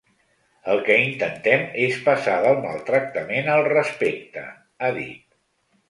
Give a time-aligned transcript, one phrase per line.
[0.71, 4.49] El que intentem és passar del maltractament al respecte,
[4.89, 5.27] ha dit.